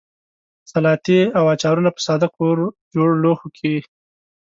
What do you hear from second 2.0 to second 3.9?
ساده کورجوړو لوښیو کې.